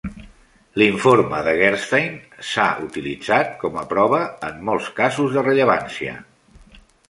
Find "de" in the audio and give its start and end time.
1.47-1.53, 5.39-5.47